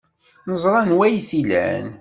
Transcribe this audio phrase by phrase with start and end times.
[0.47, 1.85] Neẓra anwa ay t-ilan.